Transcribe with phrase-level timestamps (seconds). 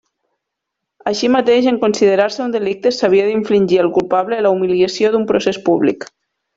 [1.11, 6.13] Així mateix en considerar-se un delicte s'havia d'infligir al culpable la humiliació d'un procés públic.